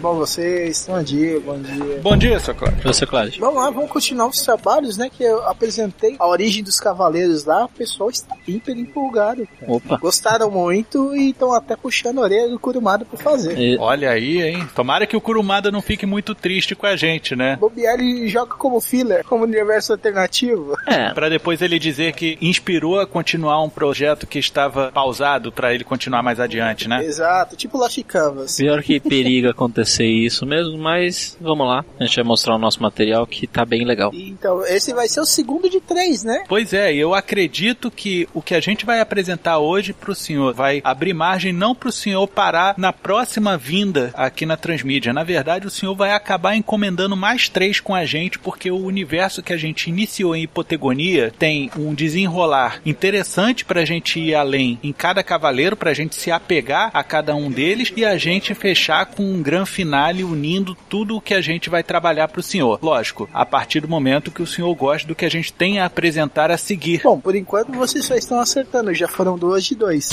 [0.00, 0.86] Bom vocês?
[0.88, 2.00] Bom dia, bom dia.
[2.02, 2.82] Bom dia, seu Cláudio.
[2.82, 3.40] Você, Cláudio.
[3.40, 5.10] Vamos lá, vamos continuar os trabalhos, né?
[5.10, 7.64] Que eu apresentei a origem dos cavaleiros lá.
[7.66, 9.46] O pessoal está hiper empolgado.
[9.58, 9.72] Cara.
[9.72, 9.96] Opa.
[9.98, 13.58] Gostaram muito e estão até puxando a orelha do Kurumada pra fazer.
[13.58, 14.66] E- Olha aí, hein?
[14.74, 17.56] Tomara que o Kurumada não fique muito triste com a gente, né?
[17.60, 20.76] Bobear ele joga como filler, como universo alternativo.
[20.86, 25.74] É, Pra depois ele dizer que inspirou a continuar um projeto que estava pausado pra
[25.74, 27.04] ele continuar mais adiante, né?
[27.04, 28.56] Exato, tipo Lost Canvas.
[28.56, 31.84] pior que periga acontecer isso mesmo, mas vamos lá.
[31.98, 34.10] A gente vai mostrar o nosso material que tá bem legal.
[34.14, 36.44] Então, esse vai ser o segundo de três, né?
[36.48, 40.80] Pois é, eu acredito que o que a gente vai apresentar hoje pro senhor vai
[40.84, 45.12] abrir margem não pro senhor parar na próxima vinda aqui na Transmídia.
[45.12, 49.42] Na verdade, o senhor vai acabar encomendando mais três com a gente, porque o universo
[49.42, 54.92] que a gente iniciou em Hipotegonia tem um desenrolar interessante pra gente ir além em
[54.92, 59.22] cada cavaleiro, pra gente se apegar a cada um deles e a gente fechar com
[59.22, 62.78] um gran finale unindo tudo o que a gente vai trabalhar pro senhor.
[62.82, 65.86] Lógico, a partir do momento que o senhor gosta do que a gente tem a
[65.86, 67.00] apresentar a seguir.
[67.02, 70.10] Bom, por enquanto vocês só estão acertando, já foram duas de dois.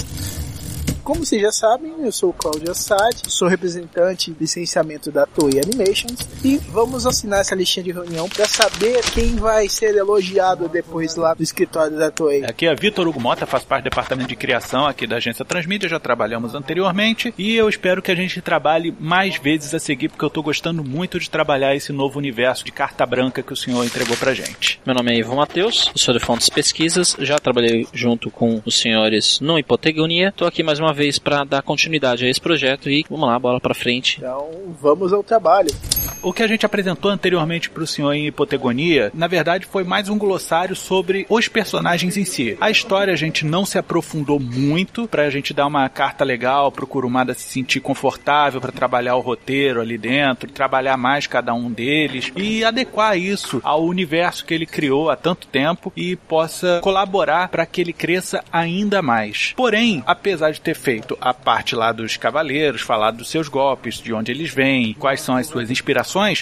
[1.08, 5.62] Como vocês já sabem, eu sou o Claudio Assad, sou representante de licenciamento da Toei
[5.64, 11.16] Animations e vamos assinar essa listinha de reunião para saber quem vai ser elogiado depois
[11.16, 12.44] lá do escritório da Toei.
[12.44, 15.88] Aqui é Vitor Hugo Mota, faz parte do departamento de criação aqui da agência Transmídia,
[15.88, 20.26] já trabalhamos anteriormente e eu espero que a gente trabalhe mais vezes a seguir, porque
[20.26, 23.86] eu tô gostando muito de trabalhar esse novo universo de carta branca que o senhor
[23.86, 24.82] entregou pra gente.
[24.86, 28.78] Meu nome é Ivo Matheus, eu sou de Fontes Pesquisas, já trabalhei junto com os
[28.78, 30.34] senhores no Hipotegonia.
[30.36, 33.74] Tô aqui mais uma para dar continuidade a esse projeto e vamos lá, bola pra
[33.74, 34.18] frente.
[34.18, 34.50] Então,
[34.82, 35.70] vamos ao trabalho.
[36.22, 40.10] O que a gente apresentou anteriormente para o senhor em Hipotegonia, na verdade foi mais
[40.10, 42.58] um glossário sobre os personagens em si.
[42.60, 46.72] A história a gente não se aprofundou muito para a gente dar uma carta legal
[46.72, 51.54] para o Kurumada se sentir confortável para trabalhar o roteiro ali dentro, trabalhar mais cada
[51.54, 56.80] um deles e adequar isso ao universo que ele criou há tanto tempo e possa
[56.82, 59.54] colaborar para que ele cresça ainda mais.
[59.56, 64.14] Porém, apesar de ter feito a parte lá dos cavaleiros, falar dos seus golpes, de
[64.14, 65.97] onde eles vêm, quais são as suas inspirações,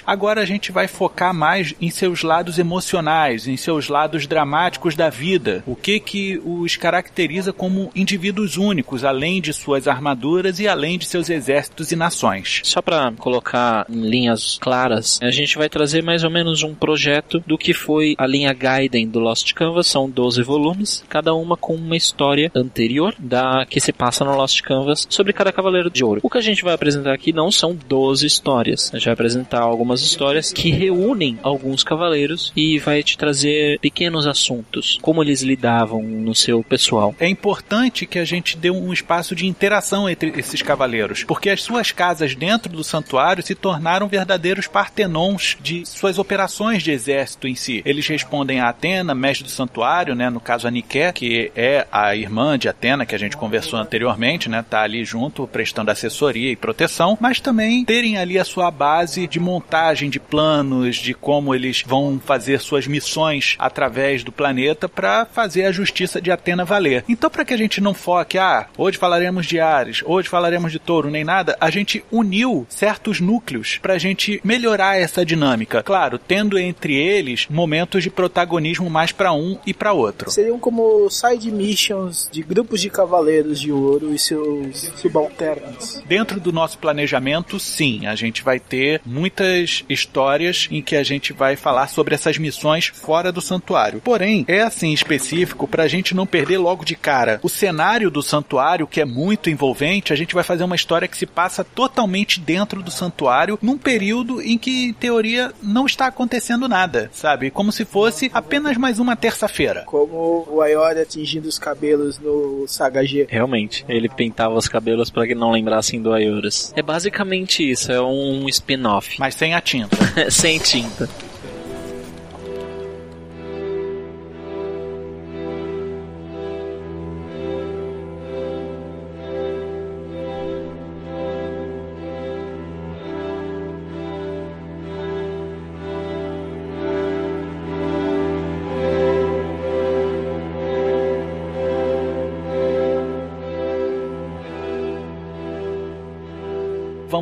[0.06, 5.10] agora a gente vai focar mais em seus lados emocionais, em seus lados dramáticos da
[5.10, 5.64] vida.
[5.66, 11.06] O que que os caracteriza como indivíduos únicos, além de suas armaduras e além de
[11.06, 12.62] seus exércitos e nações.
[12.64, 17.44] Só para colocar em linhas claras, a gente vai trazer mais ou menos um projeto
[17.46, 21.76] do que foi a linha Gaiden do Lost Canvas, são 12 volumes, cada uma com
[21.76, 26.20] uma história anterior da que se passa no Lost Canvas sobre cada cavaleiro de ouro.
[26.24, 29.45] O que a gente vai apresentar aqui não são 12 histórias, a gente vai apresentar
[29.54, 36.02] algumas histórias que reúnem alguns cavaleiros e vai te trazer pequenos assuntos, como eles lidavam
[36.02, 37.16] no seu pessoal.
[37.20, 41.62] É importante que a gente dê um espaço de interação entre esses cavaleiros, porque as
[41.62, 47.56] suas casas dentro do santuário se tornaram verdadeiros partenons de suas operações de exército em
[47.56, 47.82] si.
[47.86, 52.16] Eles respondem a Atena, mestre do santuário, né, no caso a Nike, que é a
[52.16, 56.56] irmã de Atena que a gente conversou anteriormente, né, tá ali junto prestando assessoria e
[56.56, 61.84] proteção, mas também terem ali a sua base de montagem de planos, de como eles
[61.86, 67.04] vão fazer suas missões através do planeta para fazer a justiça de Atena valer.
[67.10, 70.80] Então, para que a gente não foque, ah, hoje falaremos de Ares, hoje falaremos de
[70.80, 75.84] Touro, nem nada, a gente uniu certos núcleos para a gente melhorar essa dinâmica.
[75.84, 80.32] Claro, tendo entre eles momentos de protagonismo mais para um e para outro.
[80.32, 86.02] Seriam como side missions de grupos de cavaleiros de ouro e seus subalternos.
[86.06, 91.32] Dentro do nosso planejamento, sim, a gente vai ter muitas histórias em que a gente
[91.32, 94.02] vai falar sobre essas missões fora do santuário.
[94.02, 98.22] Porém, é assim específico para a gente não perder logo de cara o cenário do
[98.22, 100.12] santuário, que é muito envolvente.
[100.12, 104.42] A gente vai fazer uma história que se passa totalmente dentro do santuário, num período
[104.42, 107.50] em que, em teoria, não está acontecendo nada, sabe?
[107.50, 109.84] Como se fosse apenas mais uma terça-feira.
[109.86, 113.28] Como o Ayori atingindo os cabelos no Saga G.
[113.30, 116.74] Realmente, ele pintava os cabelos para que não lembrassem do Ayorus.
[116.76, 119.05] É basicamente isso, é um spin-off.
[119.18, 119.98] Mas sem a tinta.
[120.30, 121.10] Sem tinta.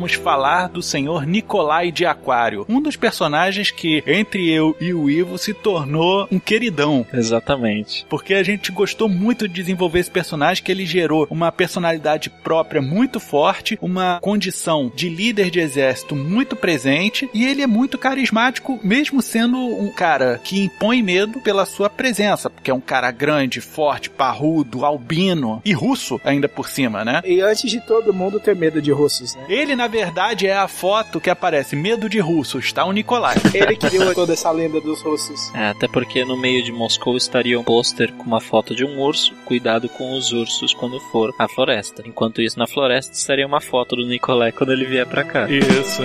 [0.04, 5.08] Vamos falar do senhor Nicolai de Aquário, um dos personagens que, entre eu e o
[5.08, 7.06] Ivo, se tornou um queridão.
[7.10, 8.04] Exatamente.
[8.10, 12.82] Porque a gente gostou muito de desenvolver esse personagem, que ele gerou uma personalidade própria
[12.82, 18.78] muito forte, uma condição de líder de exército muito presente, e ele é muito carismático,
[18.82, 23.58] mesmo sendo um cara que impõe medo pela sua presença, porque é um cara grande,
[23.62, 27.22] forte, parrudo, albino e russo ainda por cima, né?
[27.24, 29.46] E antes de todo mundo ter medo de russos, né?
[29.48, 32.84] Ele, na verdade, é a foto que aparece medo de russos, tá?
[32.84, 33.36] O Nicolai.
[33.54, 35.54] Ele que deu toda essa lenda dos russos.
[35.54, 39.00] É, até porque no meio de Moscou estaria um pôster com uma foto de um
[39.00, 42.02] urso, cuidado com os ursos quando for à floresta.
[42.04, 45.46] Enquanto isso, na floresta estaria uma foto do Nicolai quando ele vier pra cá.
[45.48, 46.02] Isso.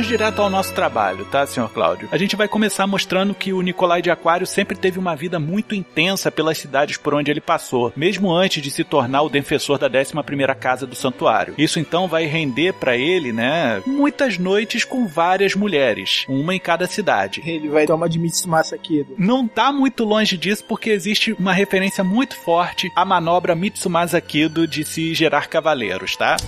[0.00, 2.08] Vamos direto ao nosso trabalho, tá, senhor Cláudio?
[2.10, 5.74] A gente vai começar mostrando que o Nicolai de Aquário sempre teve uma vida muito
[5.74, 9.90] intensa pelas cidades por onde ele passou, mesmo antes de se tornar o defensor da
[9.90, 11.54] 11ª casa do santuário.
[11.58, 16.86] Isso então vai render para ele, né, muitas noites com várias mulheres, uma em cada
[16.86, 17.42] cidade.
[17.44, 19.14] Ele vai tomar de Mitsumasa Kido.
[19.18, 24.66] Não tá muito longe disso porque existe uma referência muito forte à manobra Mitsumasa Kido
[24.66, 26.38] de se gerar cavaleiros, tá?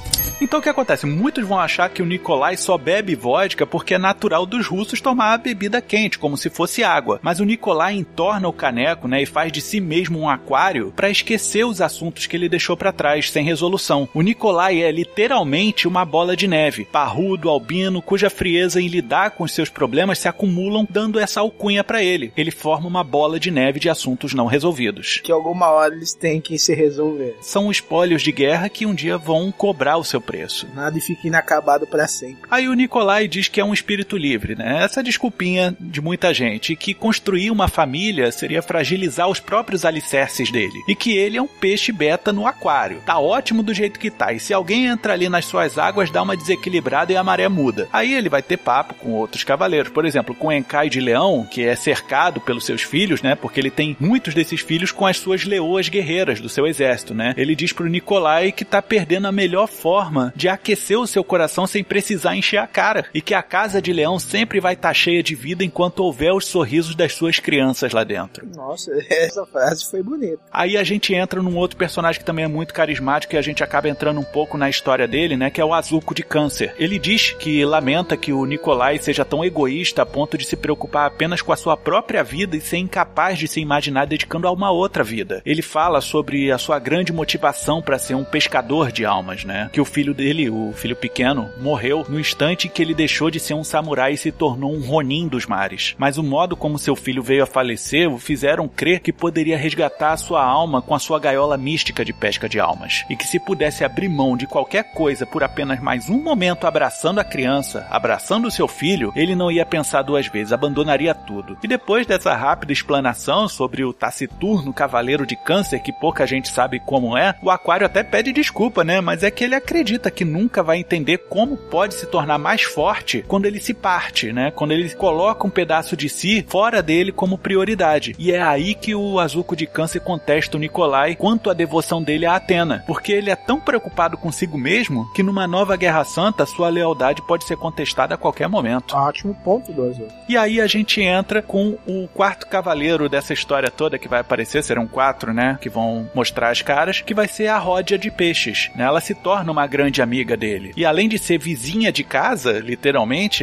[0.40, 1.06] Então o que acontece?
[1.06, 5.33] Muitos vão achar que o Nikolai só bebe vodka porque é natural dos russos tomar
[5.33, 7.21] a bebida quente, como se fosse água.
[7.23, 11.11] Mas o Nikolai entorna o caneco, né, e faz de si mesmo um aquário para
[11.11, 14.09] esquecer os assuntos que ele deixou para trás sem resolução.
[14.15, 19.44] O Nikolai é literalmente uma bola de neve, parrudo, albino, cuja frieza em lidar com
[19.44, 22.33] os seus problemas se acumulam, dando essa alcunha para ele.
[22.37, 25.21] Ele forma uma bola de neve de assuntos não resolvidos.
[25.23, 27.37] Que alguma hora eles têm que se resolver.
[27.41, 30.69] São espólios de guerra que um dia vão cobrar o seu preço.
[30.75, 32.43] Nada fica inacabado para sempre.
[32.50, 34.84] Aí o Nicolai diz que é um espírito livre, né?
[34.84, 40.79] Essa desculpinha de muita gente, que construir uma família seria fragilizar os próprios alicerces dele.
[40.87, 43.02] E que ele é um peixe beta no aquário.
[43.06, 44.32] Tá ótimo do jeito que tá.
[44.32, 47.88] E se alguém entra ali nas suas águas, dá uma desequilibrada e a maré muda.
[47.93, 49.93] Aí ele vai ter papo com outros cavaleiros.
[49.93, 53.34] Por exemplo, com Enkai de Leão, que é cercado pelos seus filhos, né?
[53.34, 57.32] Porque ele tem muitos desses filhos com as suas leoas guerreiras do seu exército, né?
[57.37, 61.67] Ele diz pro Nicolai que tá perdendo a melhor forma de aquecer o seu coração
[61.67, 63.06] sem precisar encher a cara.
[63.14, 66.32] E que a casa de leão sempre vai estar tá cheia de vida enquanto houver
[66.32, 68.46] os sorrisos das suas crianças lá dentro.
[68.54, 70.42] Nossa, essa frase foi bonita.
[70.50, 73.62] Aí a gente entra num outro personagem que também é muito carismático e a gente
[73.62, 75.50] acaba entrando um pouco na história dele, né?
[75.50, 76.74] Que é o Azuko de Câncer.
[76.78, 81.06] Ele diz que lamenta que o Nikolai seja tão egoísta a ponto de se preocupar
[81.06, 84.70] apenas com a sua própria vida e ser incapaz de se imaginar dedicando a uma
[84.70, 85.42] outra vida.
[85.44, 89.70] Ele fala sobre a sua grande motivação para ser um pescador de almas, né?
[89.72, 93.55] Que o filho dele, o filho pequeno, morreu no instante que ele deixou de ser
[93.55, 95.94] um samurai e se tornou um ronin dos mares.
[95.99, 100.13] Mas o modo como seu filho veio a falecer o fizeram crer que poderia resgatar
[100.13, 103.05] a sua alma com a sua gaiola mística de pesca de almas.
[103.10, 107.19] E que se pudesse abrir mão de qualquer coisa por apenas mais um momento abraçando
[107.19, 111.56] a criança, abraçando seu filho, ele não ia pensar duas vezes, abandonaria tudo.
[111.63, 116.81] E depois dessa rápida explanação sobre o taciturno cavaleiro de câncer, que pouca gente sabe
[116.81, 119.01] como é, o Aquário até pede desculpa, né?
[119.01, 123.02] Mas é que ele acredita que nunca vai entender como pode se tornar mais forte
[123.27, 124.51] quando ele se parte, né?
[124.51, 128.15] Quando ele coloca um pedaço de si fora dele como prioridade.
[128.19, 132.27] E é aí que o Azuko de Câncer contesta o Nikolai quanto à devoção dele
[132.27, 136.69] a Atena, porque ele é tão preocupado consigo mesmo que numa nova Guerra Santa sua
[136.69, 138.94] lealdade pode ser contestada a qualquer momento.
[138.97, 140.13] Ótimo ponto do Azuko.
[140.29, 144.63] E aí a gente entra com o quarto cavaleiro dessa história toda que vai aparecer,
[144.63, 145.59] serão quatro, né?
[145.61, 148.71] Que vão mostrar as caras, que vai ser a Ródia de Peixes.
[148.75, 148.85] Né?
[148.85, 150.73] Ela se torna uma grande amiga dele.
[150.77, 152.92] E além de ser vizinha de casa, literalmente,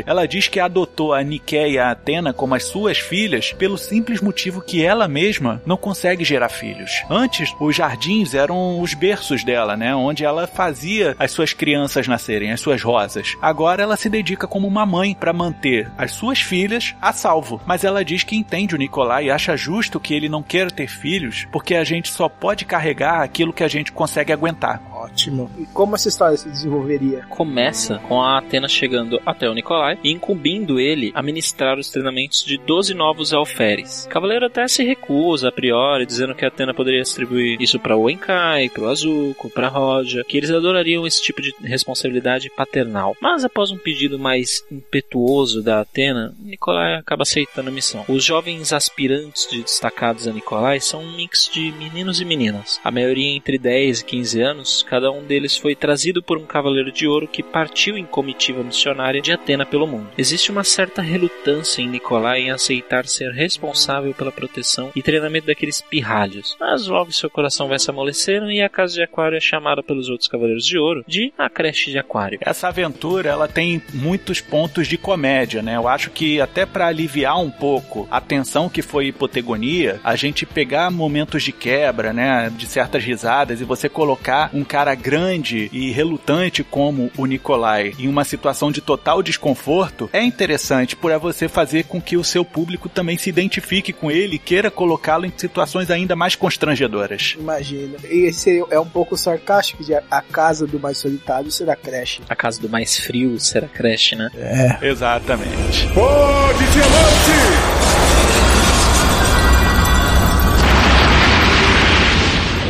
[0.06, 4.22] ela diz que adotou a Nike e a Atena como as suas filhas pelo simples
[4.22, 7.04] motivo que ela mesma não consegue gerar filhos.
[7.10, 9.96] Antes, os jardins eram os berços dela, né?
[9.96, 13.36] Onde ela fazia as suas crianças nascerem, as suas rosas.
[13.42, 17.62] Agora ela se dedica como uma mãe para manter as suas filhas a salvo.
[17.66, 20.88] Mas ela diz que entende o Nicolai e acha justo que ele não queira ter
[20.88, 24.82] filhos, porque a gente só pode carregar aquilo que a gente consegue aguentar.
[24.94, 25.50] Ótimo.
[25.58, 27.26] E como essa história se desenvolveria?
[27.30, 32.44] Começa com a Atena chegando até o Nicolai e incumbindo ele a ministrar os treinamentos
[32.44, 34.08] de 12 novos alferes.
[34.10, 38.10] Cavaleiro até se recusa a priori, dizendo que a Atena poderia distribuir isso para o
[38.10, 43.16] Enkai, para o Azuko, para Roja, que eles adorariam esse tipo de responsabilidade paternal.
[43.22, 48.06] Mas após um pedido mais impetuoso da Atena, Nicolai acaba aceitando a missão.
[48.08, 52.80] Os jovens aspirantes de destacados a Nicolai são um mix de meninos e meninas.
[52.84, 56.92] A maioria entre 10 e 15 anos, cada um deles foi trazido por um cavaleiro
[56.92, 60.10] de ouro que partiu em comitiva missionária de Atena pelo mundo.
[60.18, 65.82] Existe uma certa relutância em Nicolai em aceitar ser responsável pela proteção e treinamento daqueles
[65.82, 69.84] pirralhos, mas logo seu coração vai se amolecendo e a casa de Aquário é chamada
[69.84, 72.40] pelos outros cavaleiros de ouro de a creche de Aquário.
[72.42, 75.76] Essa aventura ela tem muitos pontos de comédia, né?
[75.76, 80.46] Eu acho que até para aliviar um pouco a tensão que foi hipotegonia, a gente
[80.46, 85.92] pegar momentos de quebra, né, de certas risadas e você colocar um cara grande e
[85.92, 91.86] relutante como o Nikolai em uma situação de total desconforto é interessante por você fazer
[91.86, 95.90] com que o seu público também se identifique com ele e queira colocá-lo em situações
[95.90, 97.36] ainda mais constrangedoras.
[97.38, 97.98] Imagina.
[98.10, 102.22] E esse é um pouco sarcástico de a casa do mais solitário será creche.
[102.30, 104.30] A casa do mais frio será creche, né?
[104.36, 104.88] É.
[104.88, 105.88] Exatamente.
[105.94, 107.89] Pode diamante!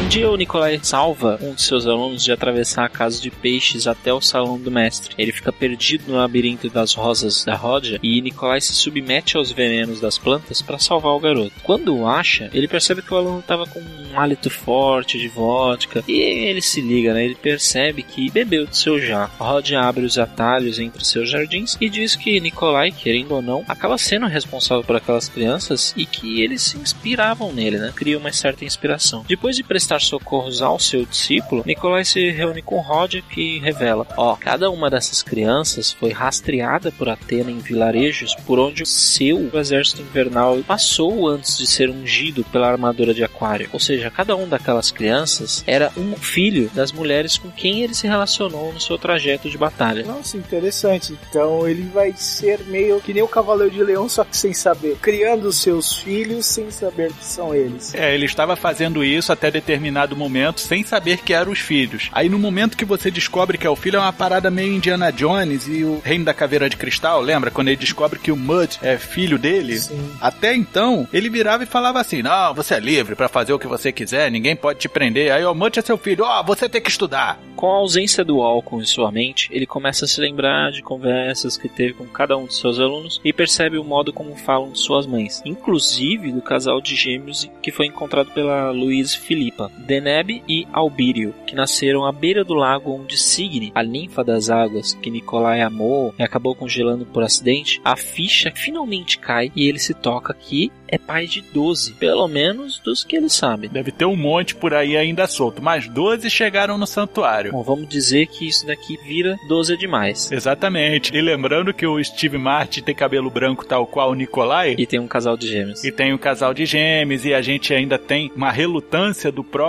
[0.10, 4.12] Dia o Nicolai salva um de seus alunos de atravessar a casa de peixes até
[4.12, 5.14] o salão do mestre.
[5.16, 10.02] Ele fica perdido no labirinto das rosas da roda e Nicolai se submete aos venenos
[10.02, 11.54] das plantas para salvar o garoto.
[11.62, 16.04] Quando o acha, ele percebe que o aluno estava com um hálito forte de vodka
[16.08, 17.24] e ele se liga, né?
[17.24, 19.32] Ele percebe que bebeu do seu jarro.
[19.38, 23.96] Rod abre os atalhos entre seus jardins e diz que Nicolai, querendo ou não, acaba
[23.96, 27.94] sendo responsável por aquelas crianças e que eles se inspiravam nele, né?
[27.96, 29.24] Cria uma certa inspiração.
[29.28, 34.36] Depois de prestar socorros ao seu discípulo, Nicolai se reúne com Rod que revela: ó,
[34.36, 40.02] cada uma dessas crianças foi rastreada por Atena em vilarejos por onde o seu exército
[40.02, 43.70] invernal passou antes de ser ungido pela armadura de Aquário.
[43.72, 48.08] Ou seja, cada um daquelas crianças era um filho das mulheres com quem ele se
[48.08, 50.04] relacionou no seu trajeto de batalha.
[50.04, 51.18] Nossa, interessante.
[51.30, 54.98] Então ele vai ser meio que nem o Cavaleiro de Leão, só que sem saber.
[55.02, 57.94] Criando seus filhos sem saber que são eles.
[57.94, 59.52] É, ele estava fazendo isso até
[59.90, 62.10] determinado momento sem saber que eram os filhos.
[62.12, 65.12] Aí no momento que você descobre que é o filho, é uma parada meio Indiana
[65.12, 67.52] Jones e o Reino da Caveira de Cristal, lembra?
[67.52, 69.80] Quando ele descobre que o Mud é filho dele?
[69.80, 70.12] Sim.
[70.22, 73.68] Até então, ele virava e falava assim: Não, você é livre para fazer o que
[73.68, 75.32] você quiser, ninguém pode te prender.
[75.32, 77.40] Aí o Mud é seu filho, ó, oh, você tem que estudar.
[77.56, 81.58] Com a ausência do álcool em sua mente, ele começa a se lembrar de conversas
[81.58, 84.80] que teve com cada um de seus alunos e percebe o modo como falam de
[84.80, 90.68] suas mães, inclusive do casal de gêmeos que foi encontrado pela Louise Filipa, Deneb e
[90.72, 95.62] Albírio, que nasceram à beira do lago onde Signe, a ninfa das águas que Nicolai
[95.62, 100.72] amou e acabou congelando por acidente, a ficha finalmente cai e ele se toca que
[100.88, 103.68] é pai de 12, pelo menos dos que ele sabe.
[103.68, 107.52] Deve ter um monte por aí ainda solto, mas 12 chegaram no santuário.
[107.52, 110.32] Bom, vamos dizer que isso daqui vira 12 é demais.
[110.32, 111.16] Exatamente.
[111.16, 114.76] E lembrando que o Steve Martin tem cabelo branco tal qual o Nicolai.
[114.78, 115.84] E tem um casal de gêmeos.
[115.84, 119.69] E tem um casal de gêmeos, e a gente ainda tem uma relutância do próprio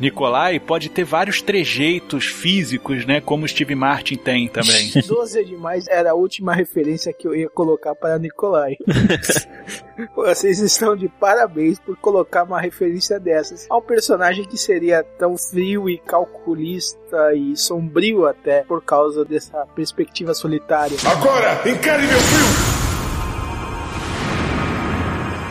[0.00, 0.58] Nicolai.
[0.58, 3.20] Pode ter vários trejeitos físicos, né?
[3.20, 4.90] Como o Steve Martin tem também.
[5.06, 8.76] 12 é demais era a última referência que eu ia colocar para Nicolai.
[10.14, 15.36] Vocês estão de parabéns por colocar uma referência dessas a um personagem que seria tão
[15.36, 20.96] frio e calculista e sombrio até por causa dessa perspectiva solitária.
[21.04, 22.78] Agora, encare meu fio!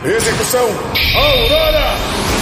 [0.04, 0.68] Execução
[1.16, 2.37] Aurora!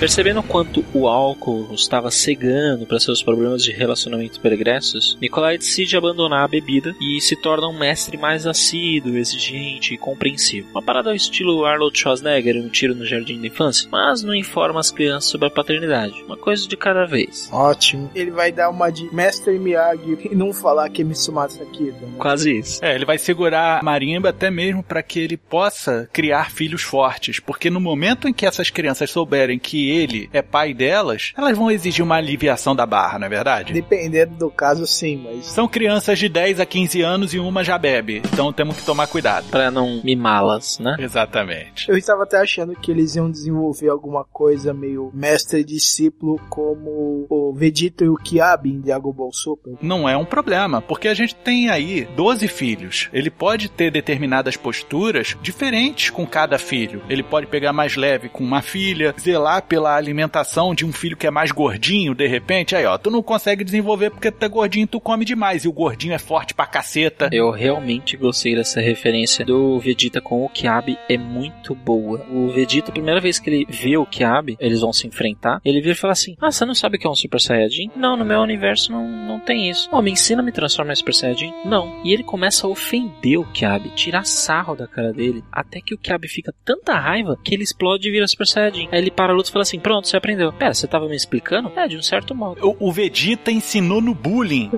[0.00, 6.42] Percebendo quanto o álcool estava cegando para seus problemas de relacionamento pregressos, Nikolai decide abandonar
[6.42, 10.70] a bebida e se torna um mestre mais assíduo, exigente e compreensivo.
[10.70, 14.34] Uma parada ao estilo Arnold Schwarzenegger em um tiro no jardim da infância, mas não
[14.34, 16.14] informa as crianças sobre a paternidade.
[16.24, 17.50] Uma coisa de cada vez.
[17.52, 18.10] Ótimo.
[18.14, 22.06] Ele vai dar uma de Mestre Miyagi e não falar que é Mitsumasa Kido.
[22.06, 22.14] Né?
[22.16, 22.82] Quase isso.
[22.82, 27.38] É, ele vai segurar a marimba até mesmo para que ele possa criar filhos fortes,
[27.38, 31.70] porque no momento em que essas crianças souberem que ele é pai delas, elas vão
[31.70, 33.72] exigir uma aliviação da barra, não é verdade?
[33.72, 35.46] Dependendo do caso, sim, mas.
[35.46, 39.06] São crianças de 10 a 15 anos e uma já bebe, então temos que tomar
[39.06, 39.48] cuidado.
[39.50, 40.96] Pra não mimá-las, né?
[40.98, 41.88] Exatamente.
[41.88, 47.26] Eu estava até achando que eles iam desenvolver alguma coisa meio mestre e discípulo, como
[47.28, 49.74] o Vegeta e o Kiabi em Dragon Ball Super.
[49.80, 53.08] Não é um problema, porque a gente tem aí 12 filhos.
[53.12, 57.02] Ele pode ter determinadas posturas diferentes com cada filho.
[57.08, 61.16] Ele pode pegar mais leve com uma filha, zelar pela pela alimentação de um filho
[61.16, 64.48] que é mais gordinho, de repente, aí ó, tu não consegue desenvolver porque tu é
[64.48, 67.30] gordinho, tu come demais, e o gordinho é forte pra caceta.
[67.32, 72.26] Eu realmente gostei dessa referência do Vegeta com o Kiabi, é muito boa.
[72.30, 75.80] O Vegeta, a primeira vez que ele vê o Kiabi, eles vão se enfrentar, ele
[75.80, 77.90] vira e fala assim, ah, você não sabe o que é um Super Saiyajin?
[77.96, 79.88] Não, no meu universo não, não tem isso.
[79.90, 81.54] Oh, me ensina a me transformar em Super Saiyajin?
[81.64, 82.02] Não.
[82.04, 85.98] E ele começa a ofender o Kiabi, tirar sarro da cara dele, até que o
[85.98, 88.88] Kiabi fica tanta raiva que ele explode e vira Super Saiyajin.
[88.92, 90.52] Aí ele para a luta e fala assim, pronto, você aprendeu.
[90.52, 91.70] Pera, você tava me explicando?
[91.76, 92.74] É, de um certo modo.
[92.78, 94.70] O, o Vegeta ensinou no bullying.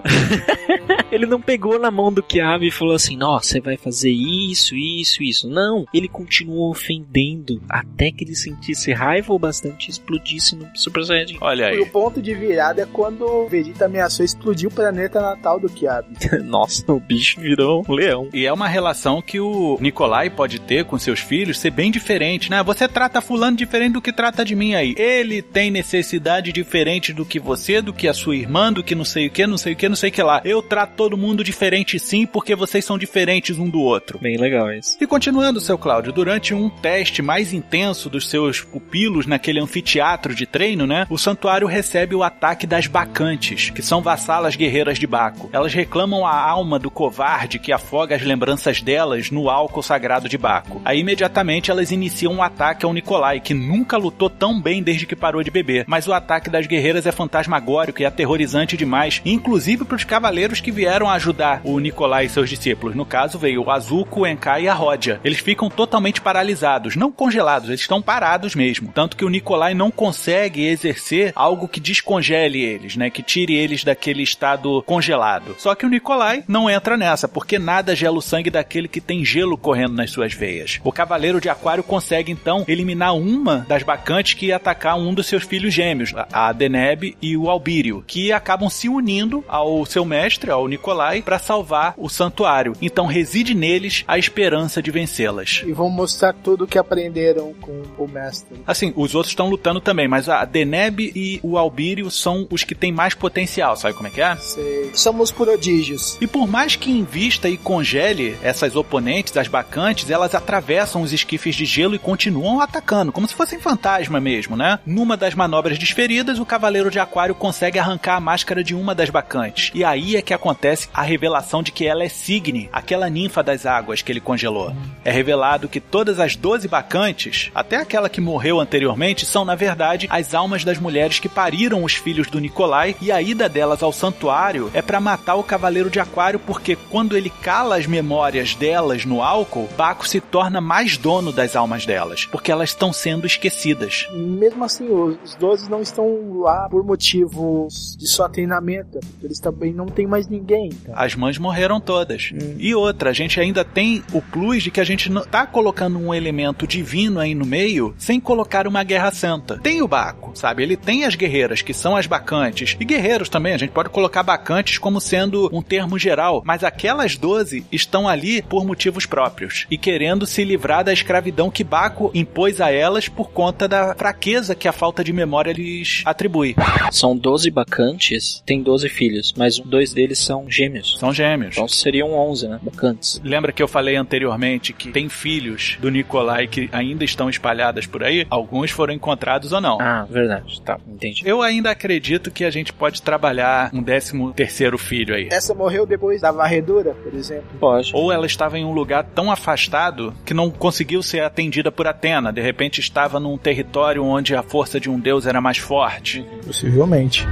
[1.10, 4.74] ele não pegou na mão do Kiabi e falou assim, nossa, você vai fazer isso,
[4.74, 5.48] isso, isso.
[5.48, 11.04] Não, ele continuou ofendendo até que ele sentisse raiva o bastante e explodisse no Super
[11.04, 11.38] Saiyajin.
[11.40, 11.80] Olha E aí.
[11.80, 16.16] o ponto de virada é quando o Vegeta ameaçou explodir o planeta natal do Kiabi.
[16.44, 18.28] nossa, o bicho virou um leão.
[18.32, 22.50] E é uma relação que o Nikolai pode ter com seus filhos ser bem diferente,
[22.50, 22.62] né?
[22.62, 24.81] Você trata fulano diferente do que trata de mim aí.
[24.90, 29.04] Ele tem necessidade diferente do que você, do que a sua irmã, do que não
[29.04, 30.40] sei o que, não sei o que, não sei o que lá.
[30.44, 34.18] Eu trato todo mundo diferente sim, porque vocês são diferentes um do outro.
[34.18, 34.96] Bem legal isso.
[35.00, 40.46] E continuando, seu Cláudio, durante um teste mais intenso dos seus pupilos naquele anfiteatro de
[40.46, 41.06] treino, né?
[41.10, 45.50] O santuário recebe o ataque das bacantes, que são vassalas guerreiras de Baco.
[45.52, 50.38] Elas reclamam a alma do covarde que afoga as lembranças delas no álcool sagrado de
[50.38, 50.80] Baco.
[50.84, 55.16] Aí imediatamente elas iniciam um ataque ao Nikolai, que nunca lutou tão bem desde que
[55.16, 55.84] parou de beber.
[55.88, 60.70] Mas o ataque das guerreiras é fantasmagórico e aterrorizante demais, inclusive para os cavaleiros que
[60.70, 62.94] vieram ajudar o Nikolai e seus discípulos.
[62.94, 65.20] No caso, veio o Azuko, o Enkai e a Rodia.
[65.24, 68.92] Eles ficam totalmente paralisados, não congelados, eles estão parados mesmo.
[68.94, 73.10] Tanto que o Nikolai não consegue exercer algo que descongele eles, né?
[73.10, 75.56] Que tire eles daquele estado congelado.
[75.58, 79.24] Só que o Nikolai não entra nessa, porque nada gela o sangue daquele que tem
[79.24, 80.80] gelo correndo nas suas veias.
[80.84, 85.42] O Cavaleiro de Aquário consegue então eliminar uma das bacantes que atacar um dos seus
[85.42, 90.68] filhos gêmeos, a Deneb e o Albírio, que acabam se unindo ao seu mestre, ao
[90.68, 92.74] Nikolai, para salvar o santuário.
[92.80, 95.62] Então reside neles a esperança de vencê-las.
[95.66, 98.58] E vão mostrar tudo o que aprenderam com o mestre.
[98.66, 102.74] Assim, os outros estão lutando também, mas a Deneb e o Albírio são os que
[102.74, 104.36] têm mais potencial, sabe como é que é?
[104.36, 104.90] Sei.
[104.94, 106.16] Somos prodígios.
[106.20, 111.56] E por mais que invista e congele essas oponentes, as bacantes, elas atravessam os esquifes
[111.56, 114.78] de gelo e continuam atacando, como se fossem fantasma mesmo, né?
[114.84, 119.10] Numa das manobras desferidas, o Cavaleiro de Aquário consegue arrancar a máscara de uma das
[119.10, 119.70] bacantes.
[119.74, 123.66] E aí é que acontece a revelação de que ela é Signe, aquela ninfa das
[123.66, 124.74] águas que ele congelou.
[125.04, 130.06] É revelado que todas as 12 bacantes, até aquela que morreu anteriormente, são na verdade
[130.10, 133.92] as almas das mulheres que pariram os filhos do Nikolai e a ida delas ao
[133.92, 139.04] santuário é para matar o Cavaleiro de Aquário porque quando ele cala as memórias delas
[139.04, 144.08] no álcool, Baco se torna mais dono das almas delas, porque elas estão sendo esquecidas.
[144.32, 148.98] Mesmo assim, os 12 não estão lá por motivos de só treinamento.
[149.00, 150.70] porque Eles também não têm mais ninguém.
[150.72, 150.94] Então.
[150.96, 152.30] As mães morreram todas.
[152.32, 152.56] Hum.
[152.58, 155.98] E outra, a gente ainda tem o plus de que a gente não tá colocando
[155.98, 159.58] um elemento divino aí no meio sem colocar uma guerra santa.
[159.58, 160.62] Tem o Baco, sabe?
[160.62, 162.76] Ele tem as guerreiras, que são as bacantes.
[162.78, 167.16] E guerreiros também, a gente pode colocar bacantes como sendo um termo geral, mas aquelas
[167.16, 172.60] 12 estão ali por motivos próprios e querendo se livrar da escravidão que Baco impôs
[172.60, 174.21] a elas por conta da fraqueza
[174.54, 176.54] que a falta de memória lhes atribui.
[176.92, 180.96] São 12 bacantes, tem 12 filhos, mas dois deles são gêmeos.
[180.98, 181.56] São gêmeos.
[181.56, 182.60] Então seriam 11, né?
[182.62, 183.20] Bacantes.
[183.24, 188.04] Lembra que eu falei anteriormente que tem filhos do Nikolai que ainda estão espalhadas por
[188.04, 188.26] aí?
[188.30, 189.78] Alguns foram encontrados ou não.
[189.80, 190.60] Ah, verdade.
[190.62, 191.22] Tá, entendi.
[191.24, 195.28] Eu ainda acredito que a gente pode trabalhar um décimo terceiro filho aí.
[195.32, 197.44] Essa morreu depois da varredura, por exemplo.
[197.58, 197.90] Pode.
[197.94, 202.32] Ou ela estava em um lugar tão afastado que não conseguiu ser atendida por Atena.
[202.32, 206.24] De repente estava num território onde a força de um deus era mais forte.
[206.46, 207.26] Possivelmente.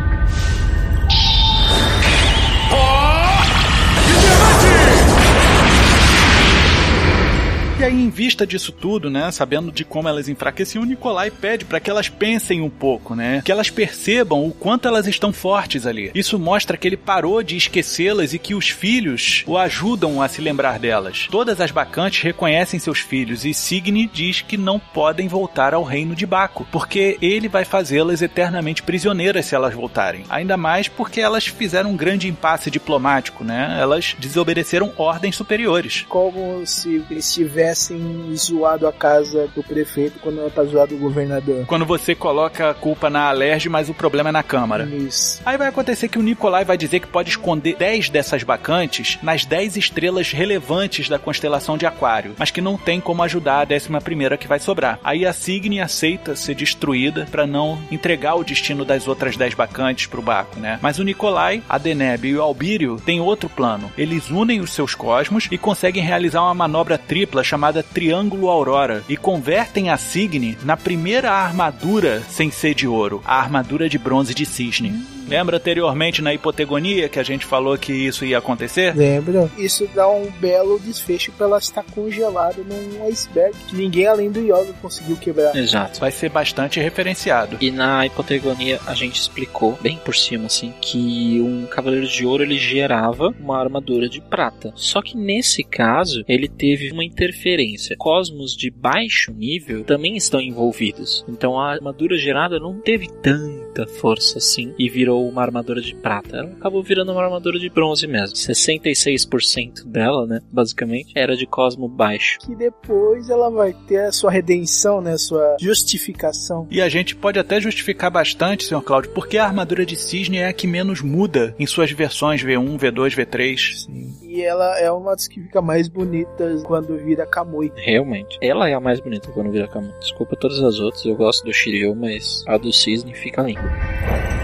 [7.80, 11.64] E aí, em vista disso tudo, né, sabendo de como elas enfraqueciam, o Nikolai pede
[11.64, 15.86] para que elas pensem um pouco, né, que elas percebam o quanto elas estão fortes
[15.86, 16.10] ali.
[16.14, 20.42] Isso mostra que ele parou de esquecê-las e que os filhos o ajudam a se
[20.42, 21.26] lembrar delas.
[21.30, 26.14] Todas as bacantes reconhecem seus filhos e Signe diz que não podem voltar ao reino
[26.14, 30.24] de Baco, porque ele vai fazê-las eternamente prisioneiras se elas voltarem.
[30.28, 33.78] Ainda mais porque elas fizeram um grande impasse diplomático, né?
[33.80, 36.04] Elas desobedeceram ordens superiores.
[36.10, 37.24] Como se eles
[37.70, 41.64] tivessem tivessem zoado a casa do prefeito quando ela tá zoado o governador.
[41.66, 44.84] Quando você coloca a culpa na Alerj, mas o problema é na Câmara.
[44.84, 45.40] Isso.
[45.44, 49.44] Aí vai acontecer que o Nikolai vai dizer que pode esconder 10 dessas bacantes nas
[49.44, 53.88] 10 estrelas relevantes da constelação de Aquário, mas que não tem como ajudar a 11
[54.02, 54.98] primeira que vai sobrar.
[55.04, 60.06] Aí a Signy aceita ser destruída para não entregar o destino das outras 10 bacantes
[60.06, 60.78] pro Baco, né?
[60.82, 63.90] Mas o Nikolai, a Deneb e o Albírio têm outro plano.
[63.96, 69.16] Eles unem os seus cosmos e conseguem realizar uma manobra tripla chamada Triângulo Aurora e
[69.16, 74.46] convertem a Signy na primeira armadura sem ser de ouro, a armadura de bronze de
[74.46, 75.19] cisne.
[75.30, 78.96] Lembra anteriormente na hipotegonia que a gente falou que isso ia acontecer?
[78.96, 79.48] Lembro.
[79.56, 84.40] Isso dá um belo desfecho pra ela estar congelada num iceberg que ninguém além do
[84.40, 85.54] Yoga conseguiu quebrar.
[85.54, 86.00] Exato.
[86.00, 87.56] Vai ser bastante referenciado.
[87.60, 92.42] E na hipotegonia a gente explicou bem por cima assim que um cavaleiro de ouro
[92.42, 94.72] ele gerava uma armadura de prata.
[94.74, 97.96] Só que nesse caso ele teve uma interferência.
[97.96, 101.24] Cosmos de baixo nível também estão envolvidos.
[101.28, 106.36] Então a armadura gerada não teve tanta força assim e virou uma armadura de prata.
[106.36, 108.36] Ela acabou virando uma armadura de bronze mesmo.
[108.36, 112.38] 66% dela, né, basicamente, era de cosmo baixo.
[112.40, 115.16] Que depois ela vai ter a sua redenção, né?
[115.16, 116.66] Sua justificação.
[116.70, 120.48] E a gente pode até justificar bastante, senhor Cláudio, porque a armadura de cisne é
[120.48, 124.20] a que menos muda em suas versões V1, V2, V3.
[124.22, 127.72] E ela é uma das que fica mais bonitas quando vira Kamui.
[127.76, 128.38] Realmente.
[128.40, 129.92] Ela é a mais bonita quando vira cama.
[130.00, 134.39] Desculpa todas as outras, eu gosto do Shiryu, mas a do Cisne fica linda.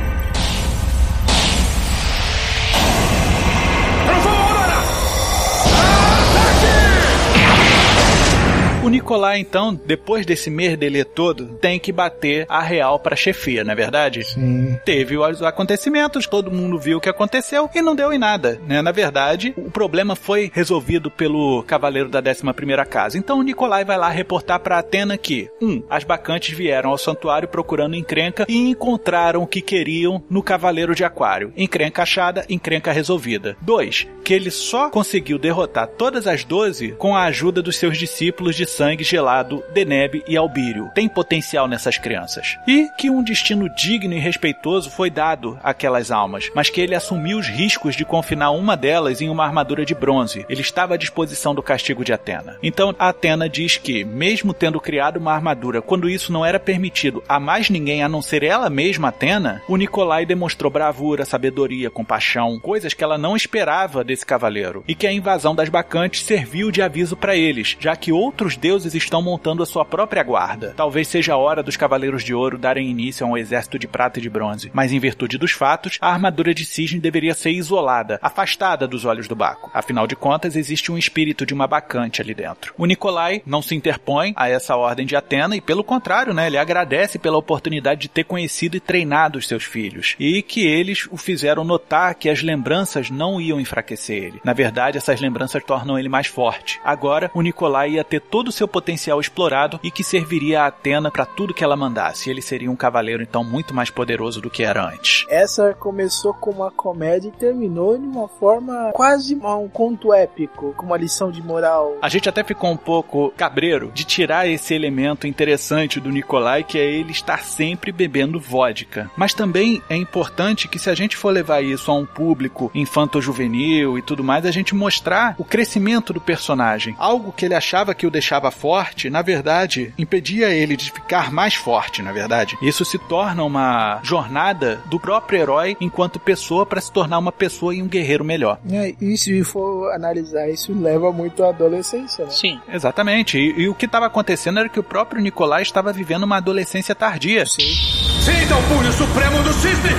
[9.07, 13.77] Nicolai, então, depois desse merdelê todo, tem que bater a real pra chefia, não é
[13.77, 14.25] verdade?
[14.25, 14.77] Sim.
[14.85, 18.83] Teve os acontecimentos, todo mundo viu o que aconteceu e não deu em nada, né?
[18.83, 23.17] Na verdade, o problema foi resolvido pelo cavaleiro da 11ª casa.
[23.17, 27.47] Então o Nicolai vai lá reportar pra Atena que, um, as bacantes vieram ao santuário
[27.47, 31.53] procurando encrenca e encontraram o que queriam no cavaleiro de aquário.
[31.57, 33.57] Encrenca achada, encrenca resolvida.
[33.63, 38.57] Dois, que ele só conseguiu derrotar todas as 12 com a ajuda dos seus discípulos
[38.57, 40.91] de sangue gelado, Deneb e Albírio.
[40.95, 42.59] Tem potencial nessas crianças.
[42.67, 47.39] E que um destino digno e respeitoso foi dado àquelas almas, mas que ele assumiu
[47.39, 50.45] os riscos de confinar uma delas em uma armadura de bronze.
[50.49, 52.57] Ele estava à disposição do castigo de Atena.
[52.63, 57.39] Então Atena diz que, mesmo tendo criado uma armadura quando isso não era permitido a
[57.39, 62.95] mais ninguém a não ser ela mesma, Atena, o Nicolai demonstrou bravura, sabedoria, compaixão, coisas
[62.95, 67.17] que ela não esperava desse cavaleiro, e que a invasão das bacantes serviu de aviso
[67.17, 70.75] para eles, já que outros deuses estão montando a sua própria guarda.
[70.77, 74.19] Talvez seja a hora dos Cavaleiros de Ouro darem início a um exército de prata
[74.19, 78.19] e de bronze, mas em virtude dos fatos, a armadura de cisne deveria ser isolada,
[78.23, 79.71] afastada dos olhos do Baco.
[79.73, 82.75] Afinal de contas, existe um espírito de uma bacante ali dentro.
[82.77, 86.59] O Nicolai não se interpõe a essa ordem de Atena e, pelo contrário, né, ele
[86.59, 91.17] agradece pela oportunidade de ter conhecido e treinado os seus filhos, e que eles o
[91.17, 94.41] fizeram notar que as lembranças não iam enfraquecer ele.
[94.45, 96.81] Na verdade, essas lembranças tornam ele mais forte.
[96.85, 101.11] Agora, o Nicolai ia ter todo o seu potencial explorado e que serviria a Atena
[101.11, 102.29] para tudo que ela mandasse.
[102.29, 105.25] Ele seria um cavaleiro então muito mais poderoso do que era antes.
[105.31, 110.85] Essa começou com uma comédia e terminou de uma forma quase um conto épico, com
[110.85, 111.97] uma lição de moral.
[112.03, 116.79] A gente até ficou um pouco cabreiro de tirar esse elemento interessante do Nikolai, que
[116.79, 119.11] é ele estar sempre bebendo vodka.
[119.17, 123.97] Mas também é importante que se a gente for levar isso a um público infanto-juvenil
[123.97, 126.95] e tudo mais, a gente mostrar o crescimento do personagem.
[126.99, 131.55] Algo que ele achava que o deixava forte, na verdade, impedia ele de ficar mais
[131.55, 132.57] forte, na verdade.
[132.63, 137.75] Isso se torna uma jornada do próprio herói enquanto pessoa para se tornar uma pessoa
[137.75, 138.59] e um guerreiro melhor.
[138.71, 142.31] É, e se for analisar, isso leva muito à adolescência, né?
[142.31, 142.61] Sim.
[142.69, 143.39] Exatamente.
[143.39, 146.95] E, e o que estava acontecendo era que o próprio Nicolai estava vivendo uma adolescência
[146.95, 147.45] tardia.
[147.47, 147.75] Sim.
[148.21, 149.91] Sinta o punho supremo do cisne!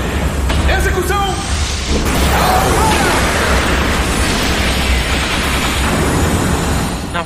[0.78, 1.28] Execução!
[2.32, 2.97] Na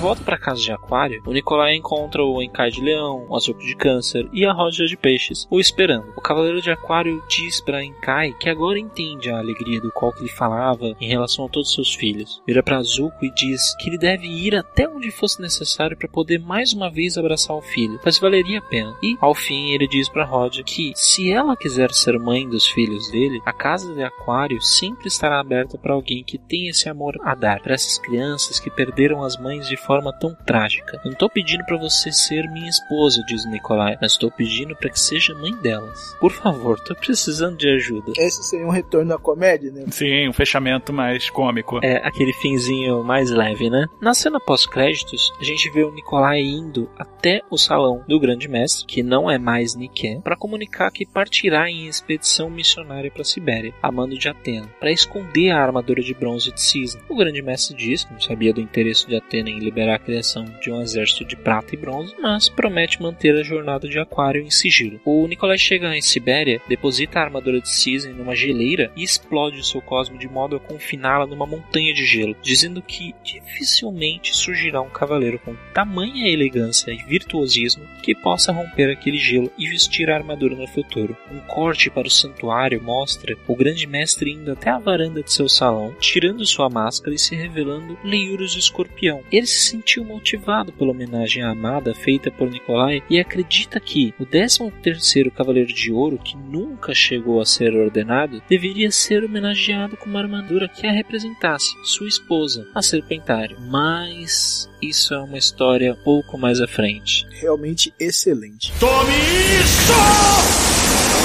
[0.02, 3.76] volta para casa de Aquário, o Nicolai encontra o Encai de Leão, o Azuco de
[3.76, 6.12] Câncer e a Roja de Peixes, o esperando.
[6.18, 10.28] O Cavaleiro de Aquário diz para Encai que agora entende a alegria do qual ele
[10.28, 12.42] falava em relação a todos os seus filhos.
[12.48, 16.40] Vira para Azuco e diz que ele deve ir até onde fosse necessário para poder
[16.40, 18.98] mais uma vez abraçar o filho, mas valeria a pena.
[19.04, 23.12] E, ao fim, ele diz para Roja que se ela quiser ser mãe dos filhos
[23.12, 27.36] dele, a casa de Aquário sempre estará aberta para alguém que tem esse amor a
[27.36, 31.02] dar, para essas crianças que perderam as mães de forma forma tão trágica.
[31.04, 34.98] Não tô pedindo para você ser minha esposa, diz Nikolai, mas estou pedindo para que
[34.98, 36.16] seja mãe delas.
[36.18, 38.14] Por favor, tô precisando de ajuda.
[38.18, 39.84] Esse seria um retorno à comédia, né?
[39.90, 41.82] Sim, um fechamento mais cômico.
[41.84, 43.86] É aquele finzinho mais leve, né?
[44.00, 48.86] Na cena pós-créditos, a gente vê o Nikolai indo até o salão do Grande Mestre,
[48.86, 53.74] que não é mais Niké, para comunicar que partirá em expedição missionária para a Sibéria,
[53.84, 57.02] a mando de Atena, para esconder a armadura de bronze de Cisne.
[57.10, 60.46] O Grande Mestre diz que não sabia do interesse de Atena em liberar a criação
[60.62, 64.50] de um exército de prata e bronze, mas promete manter a jornada de Aquário em
[64.50, 65.00] sigilo.
[65.06, 69.64] O Nikolai chega em Sibéria, deposita a armadura de Cisne numa geleira e explode o
[69.64, 74.90] seu cosmo de modo a confiná-la numa montanha de gelo, dizendo que dificilmente surgirá um
[74.90, 80.56] cavaleiro com tamanha elegância e virtuosismo que possa romper aquele gelo e vestir a armadura
[80.56, 81.16] no futuro.
[81.32, 85.48] Um corte para o santuário mostra o grande mestre indo até a varanda de seu
[85.48, 89.22] salão, tirando sua máscara e se revelando Leiurus Escorpião.
[89.32, 94.26] Ele se sentiu motivado pela homenagem à amada feita por Nikolai e acredita que o
[94.26, 100.10] 13 terceiro Cavaleiro de Ouro, que nunca chegou a ser ordenado, deveria ser homenageado com
[100.10, 103.58] uma armadura que a representasse, sua esposa, a Serpentário.
[103.62, 107.26] Mas isso é uma história pouco mais à frente.
[107.40, 108.74] Realmente excelente.
[108.80, 109.94] Tome isso!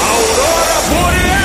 [0.02, 1.36] Aurora Boreal!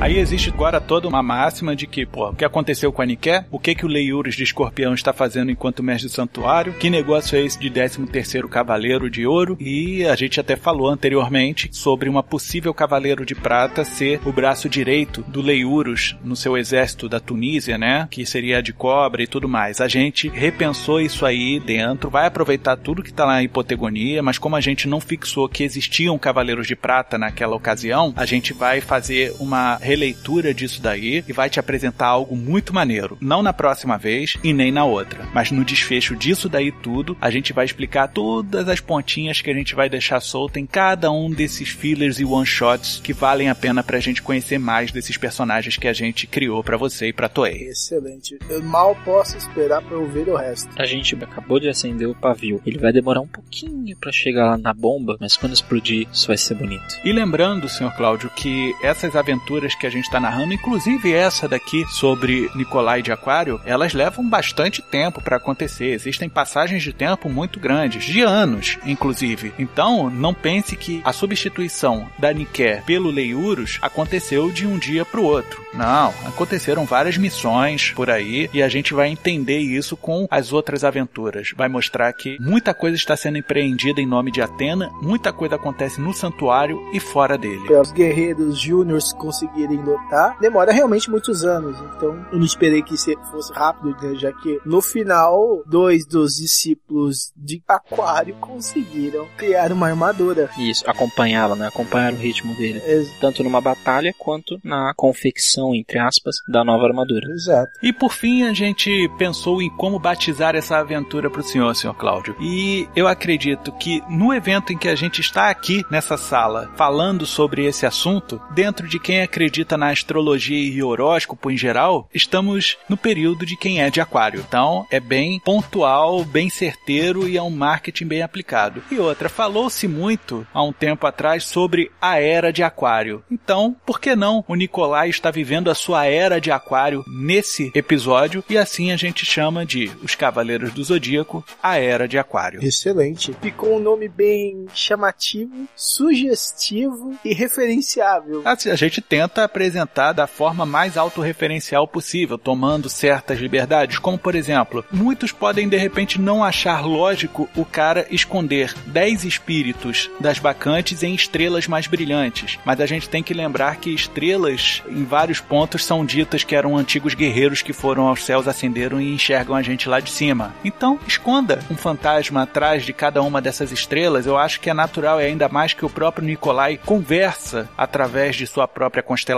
[0.00, 3.44] Aí existe agora toda uma máxima de que, pô, o que aconteceu com a Niké?
[3.50, 6.72] O que que o Leiures de Escorpião está fazendo enquanto mestre do santuário?
[6.72, 9.58] Que negócio é esse de 13 terceiro Cavaleiro de Ouro?
[9.60, 14.70] E a gente até falou anteriormente sobre uma possível Cavaleiro de Prata ser o braço
[14.70, 18.08] direito do Leiurus no seu exército da Tunísia, né?
[18.10, 19.82] Que seria de cobra e tudo mais.
[19.82, 24.38] A gente repensou isso aí dentro, vai aproveitar tudo que tá lá em hipotegonia, mas
[24.38, 28.80] como a gente não fixou que existiam Cavaleiros de Prata naquela ocasião, a gente vai
[28.80, 33.18] fazer uma releitura disso daí e vai te apresentar algo muito maneiro.
[33.20, 37.28] Não na próxima vez e nem na outra, mas no desfecho disso daí tudo, a
[37.28, 41.28] gente vai explicar todas as pontinhas que a gente vai deixar solta em cada um
[41.28, 45.88] desses fillers e one-shots que valem a pena pra gente conhecer mais desses personagens que
[45.88, 47.68] a gente criou para você e pra Toei.
[47.68, 48.38] Excelente.
[48.48, 50.70] Eu mal posso esperar pra eu ver o resto.
[50.78, 52.62] A gente acabou de acender o pavio.
[52.64, 56.36] Ele vai demorar um pouquinho para chegar lá na bomba, mas quando explodir, isso vai
[56.36, 56.96] ser bonito.
[57.04, 61.84] E lembrando, senhor Cláudio, que essas aventuras que a gente está narrando, inclusive essa daqui
[61.88, 65.86] sobre Nicolai de Aquário, elas levam bastante tempo para acontecer.
[65.86, 69.54] Existem passagens de tempo muito grandes, de anos, inclusive.
[69.58, 75.20] Então, não pense que a substituição da Niké pelo Leiurus aconteceu de um dia para
[75.20, 75.64] o outro.
[75.72, 80.84] Não, aconteceram várias missões por aí e a gente vai entender isso com as outras
[80.84, 81.52] aventuras.
[81.56, 86.00] Vai mostrar que muita coisa está sendo empreendida em nome de Atena, muita coisa acontece
[86.00, 87.72] no santuário e fora dele.
[87.72, 91.76] Os guerreiros júniors conseguirem lutar, demora realmente muitos anos.
[91.96, 92.96] Então, eu não esperei que
[93.30, 94.14] fosse rápido, né?
[94.14, 100.50] já que no final, dois dos discípulos de Aquário conseguiram criar uma armadura.
[100.58, 101.68] Isso, acompanhá-la, né?
[101.68, 102.82] Acompanhar o ritmo dele.
[102.84, 107.28] Ex Tanto numa batalha quanto na confecção, entre aspas, da nova armadura.
[107.30, 107.70] Exato.
[107.82, 111.94] E por fim, a gente pensou em como batizar essa aventura para o senhor, senhor
[111.94, 112.36] Cláudio.
[112.40, 117.26] E eu acredito que no evento em que a gente está aqui nessa sala falando
[117.26, 122.96] sobre esse assunto, dentro de quem acredita na astrologia e horóscopo em geral, estamos no
[122.96, 124.44] período de quem é de Aquário.
[124.46, 128.82] Então, é bem pontual, bem certeiro e é um marketing bem aplicado.
[128.90, 133.22] E outra, falou-se muito há um tempo atrás sobre a era de Aquário.
[133.30, 138.44] Então, por que não o Nicolai está vivendo a sua era de Aquário nesse episódio
[138.48, 142.62] e assim a gente chama de Os Cavaleiros do Zodíaco, a Era de Aquário.
[142.62, 143.34] Excelente.
[143.40, 148.42] Ficou um nome bem chamativo, sugestivo e referenciável.
[148.44, 154.36] Assim, a gente tenta apresentar da forma mais autorreferencial possível, tomando certas liberdades, como por
[154.36, 161.02] exemplo, muitos podem de repente não achar lógico o cara esconder 10 espíritos das bacantes
[161.02, 165.84] em estrelas mais brilhantes, mas a gente tem que lembrar que estrelas em vários pontos
[165.84, 169.88] são ditas que eram antigos guerreiros que foram aos céus, ascenderam e enxergam a gente
[169.88, 170.54] lá de cima.
[170.64, 175.20] Então, esconda um fantasma atrás de cada uma dessas estrelas, eu acho que é natural
[175.20, 179.29] e ainda mais que o próprio Nikolai conversa através de sua própria constelação.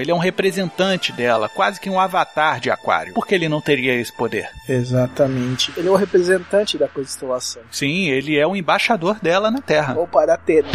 [0.00, 3.14] Ele é um representante dela, quase que um avatar de Aquário.
[3.14, 4.48] Por que ele não teria esse poder?
[4.68, 5.72] Exatamente.
[5.76, 7.62] Ele é o representante da constelação.
[7.70, 9.94] Sim, ele é o embaixador dela na Terra.
[9.96, 10.68] Ou para Atena.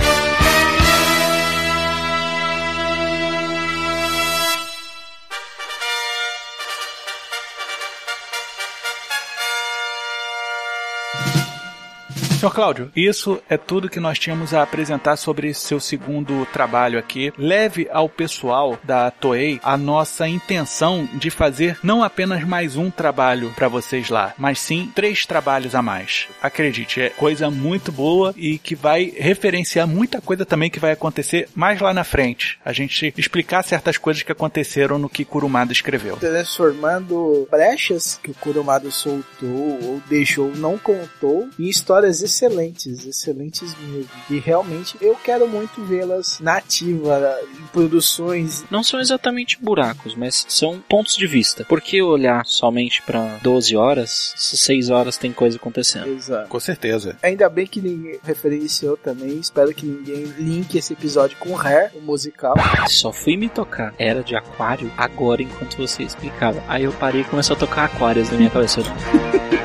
[12.46, 17.34] Senhor Cláudio, isso é tudo que nós tínhamos a apresentar sobre seu segundo trabalho aqui.
[17.40, 23.52] Leve ao pessoal da Toei a nossa intenção de fazer não apenas mais um trabalho
[23.56, 26.28] para vocês lá, mas sim três trabalhos a mais.
[26.40, 31.50] Acredite, é coisa muito boa e que vai referenciar muita coisa também que vai acontecer
[31.56, 32.60] mais lá na frente.
[32.64, 36.18] A gente explicar certas coisas que aconteceram no que Kurumada escreveu.
[36.18, 44.10] Transformando brechas que o Kurumada soltou ou deixou, não contou, em histórias excelentes, excelentes mesmo.
[44.30, 48.66] E realmente eu quero muito vê-las nativa, em produções.
[48.70, 51.64] Não são exatamente buracos, mas são pontos de vista.
[51.64, 56.08] Por que olhar somente para 12 horas se 6 horas tem coisa acontecendo?
[56.08, 56.50] Exato.
[56.50, 57.18] Com certeza.
[57.24, 59.40] Ainda bem que ninguém referenciou também.
[59.40, 62.56] Espero que ninguém linke esse episódio com Hair, o musical.
[62.88, 63.94] Só fui me tocar.
[63.98, 66.62] Era de aquário agora enquanto você explicava.
[66.68, 68.82] Aí eu parei e começou a tocar aquários na minha cabeça.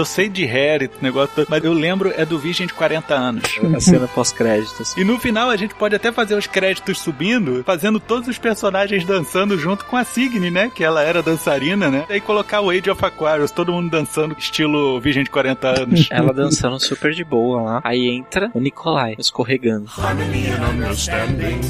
[0.00, 3.12] Eu sei de Harry, esse negócio todo, mas eu lembro é do Virgem de 40
[3.14, 3.42] anos.
[3.76, 4.96] A cena pós-créditos.
[4.96, 9.04] E no final a gente pode até fazer os créditos subindo, fazendo todos os personagens
[9.04, 10.72] dançando junto com a Signe, né?
[10.74, 12.06] Que ela era dançarina, né?
[12.08, 16.08] E aí colocar o Age of Aquarius, todo mundo dançando, estilo Virgem de 40 anos.
[16.10, 17.80] Ela dançando super de boa lá.
[17.84, 19.90] Aí entra o Nikolai escorregando.
[19.98, 21.60] Harmony and understanding,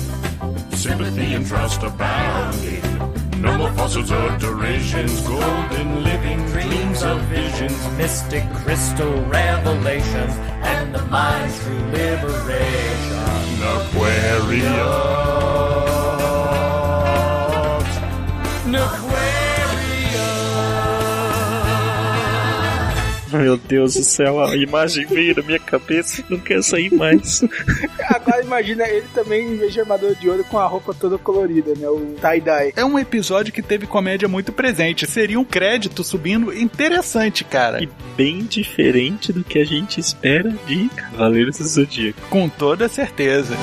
[0.77, 3.00] sympathy and trust abounding.
[3.41, 7.89] No more fossils or derisions, golden living dreams of visions.
[7.97, 13.21] mystic crystal revelations and the mind's true liberation.
[13.63, 15.41] Aquarius.
[23.41, 26.23] Meu Deus do céu, a imagem veio na minha cabeça.
[26.29, 27.43] Não quero sair mais.
[28.09, 31.73] Agora imagina ele também, em vez de armadura de ouro, com a roupa toda colorida,
[31.77, 31.89] né?
[31.89, 32.73] O tie-dye.
[32.77, 35.07] É um episódio que teve comédia muito presente.
[35.07, 37.83] Seria um crédito subindo interessante, cara.
[37.83, 42.21] E bem diferente do que a gente espera de Cavaleiros do Zodíaco.
[42.29, 43.57] Com toda certeza.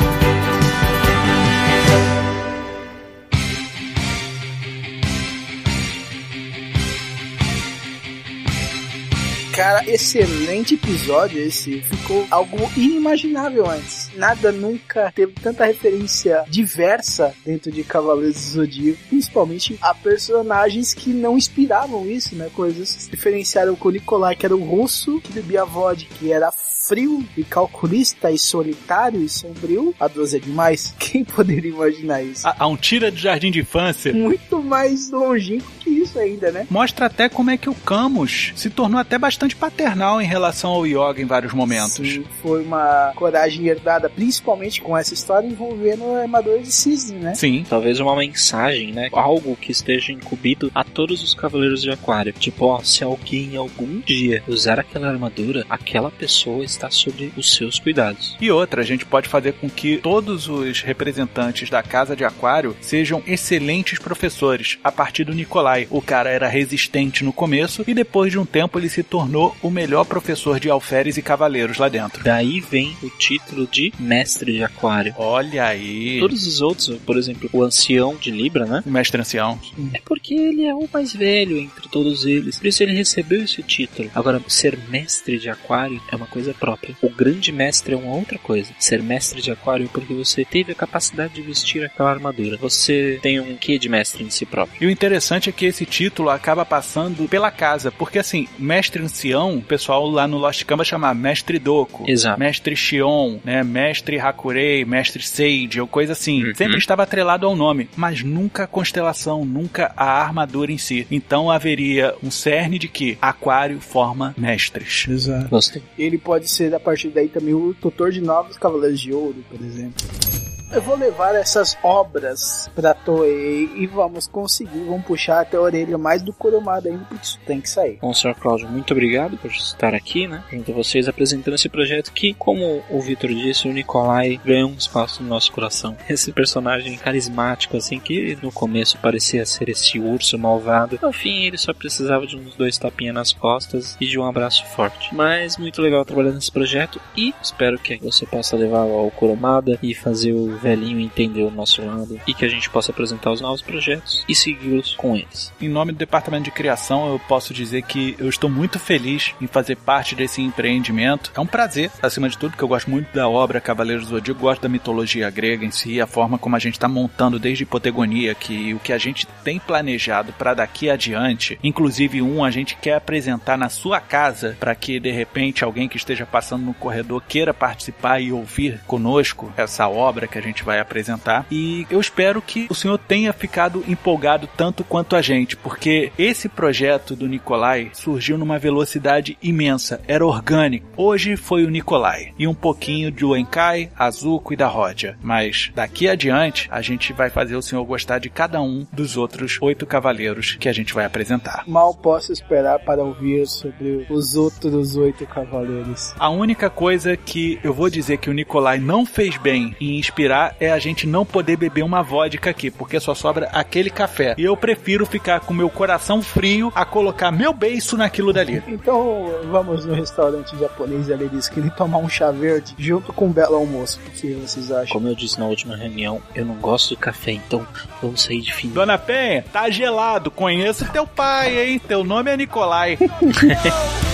[9.58, 11.82] Cara, excelente episódio esse.
[11.82, 14.12] Ficou algo inimaginável antes.
[14.16, 21.10] Nada nunca teve tanta referência diversa dentro de Cavaleiros do Zodíaco, principalmente a personagens que
[21.10, 22.52] não inspiravam isso, né?
[22.54, 27.26] Coisas diferenciaram com o Nikolai, que era o russo, que bebia vodka, que era frio
[27.36, 29.92] e calculista e solitário e sombrio.
[30.00, 30.94] A 12 é demais.
[31.00, 32.48] Quem poderia imaginar isso?
[32.48, 34.14] Há há um tira de jardim de infância.
[34.14, 36.68] Muito mais longínquo que isso ainda, né?
[36.70, 40.86] Mostra até como é que o Camus se tornou até bastante paternal em relação ao
[40.86, 42.08] Yoga em vários momentos.
[42.08, 47.36] Sim, foi uma coragem herdada, principalmente com essa história envolvendo armadores de cisne, né?
[47.36, 47.66] Sim.
[47.70, 49.10] Talvez uma mensagem, né?
[49.14, 52.34] Algo que esteja incumbido a todos os Cavaleiros de Aquário.
[52.34, 57.80] Tipo, ó, se alguém algum dia usar aquela armadura, aquela pessoa está sob os seus
[57.80, 58.36] cuidados.
[58.42, 62.76] E outra, a gente pode fazer com que todos os representantes da Casa de Aquário
[62.82, 64.78] sejam excelentes professores.
[64.84, 68.80] A partir do Nicolai, o cara era resistente no começo e depois de um tempo
[68.80, 72.24] ele se tornou o melhor professor de alferes e cavaleiros lá dentro.
[72.24, 75.14] Daí vem o título de Mestre de Aquário.
[75.18, 76.20] Olha aí.
[76.20, 78.84] Todos os outros, por exemplo, o Ancião de Libra, né?
[78.86, 79.60] O mestre ancião.
[79.94, 82.58] É porque ele é o mais velho entre todos eles.
[82.58, 84.10] Por isso ele recebeu esse título.
[84.16, 86.96] Agora, ser mestre de aquário é uma coisa própria.
[87.02, 88.72] O grande mestre é uma outra coisa.
[88.80, 92.58] Ser mestre de aquário é porque você teve a capacidade de vestir aquela armadura.
[92.58, 94.82] Você tem um quê de mestre em si próprio.
[94.82, 99.58] E o interessante é que esse título acaba passando pela casa, porque assim, mestre ancião,
[99.58, 102.40] o pessoal lá no Lost Canvas chama mestre Doku, Exato.
[102.40, 106.54] mestre Shion, né, mestre Hakurei, mestre Sage, ou coisa assim.
[106.56, 111.08] Sempre estava atrelado ao nome, mas nunca a constelação, nunca a armadura em si.
[111.10, 115.06] Então haveria um cerne de que aquário forma mestres.
[115.10, 115.50] Exato.
[115.50, 115.82] Gostei.
[115.98, 119.60] Ele pode ser, a partir daí, também o tutor de novos Cavaleiros de Ouro, por
[119.62, 120.57] exemplo.
[120.70, 125.98] Eu vou levar essas obras pra Toei e vamos conseguir, vamos puxar até a orelha
[125.98, 127.98] mais do Kurumada ainda, porque isso tem que sair.
[128.02, 128.36] Bom, Sr.
[128.36, 130.44] Cláudio, muito obrigado por estar aqui, né?
[130.52, 134.76] Junto a vocês apresentando esse projeto que, como o Vitor disse, o Nikolai ganhou um
[134.76, 135.96] espaço no nosso coração.
[136.10, 140.98] Esse personagem carismático, assim, que no começo parecia ser esse urso malvado.
[141.02, 144.66] No fim, ele só precisava de uns dois tapinhas nas costas e de um abraço
[144.68, 145.14] forte.
[145.14, 149.94] Mas muito legal trabalhar nesse projeto e espero que você possa levar ao Kurumada e
[149.94, 153.62] fazer o velhinho entender o nosso lado e que a gente possa apresentar os novos
[153.62, 155.54] projetos e segui-los com eles.
[155.62, 159.48] Em nome do departamento de criação, eu posso dizer que eu estou muito feliz em
[159.48, 161.32] fazer parte desse empreendimento.
[161.36, 164.42] É um prazer, acima de tudo, porque eu gosto muito da obra Cavaleiros do Zodíaco,
[164.42, 168.34] gosto da mitologia grega em si, a forma como a gente está montando desde hipotegonia,
[168.36, 172.96] que o que a gente tem planejado para daqui adiante, inclusive um a gente quer
[172.96, 177.54] apresentar na sua casa para que de repente alguém que esteja passando no corredor queira
[177.54, 181.46] participar e ouvir conosco essa obra que a gente vai apresentar.
[181.52, 186.50] E eu espero que o senhor tenha ficado empolgado tanto quanto a gente, porque esse
[186.50, 190.88] projeto do Nikolai surgiu numa velocidade imensa, era orgânico.
[190.96, 196.08] Hoje foi o Nikolai e um pouquinho do Enkai, Azuko e da Rodia, mas daqui
[196.08, 200.56] adiante a gente vai fazer o senhor gostar de cada um dos outros oito cavaleiros
[200.60, 201.64] que a gente vai apresentar.
[201.68, 206.14] Mal posso esperar para ouvir sobre os outros oito cavaleiros.
[206.20, 210.37] A única coisa que eu vou dizer que o Nikolai não fez bem em inspirar
[210.60, 214.36] é a gente não poder beber uma vodka aqui, porque só sobra aquele café.
[214.38, 218.62] E eu prefiro ficar com meu coração frio a colocar meu beiço naquilo dali.
[218.68, 223.12] Então vamos no restaurante japonês e ele disse que ele tomar um chá verde junto
[223.14, 224.00] com um belo almoço.
[224.08, 224.94] O que vocês acham?
[224.94, 227.66] Como eu disse na última reunião, eu não gosto de café, então
[228.02, 228.70] vamos sair de fim.
[228.70, 230.32] Dona Penha, tá gelado.
[230.32, 231.80] Conheço teu pai, hein?
[231.80, 232.98] Teu nome é Nikolai.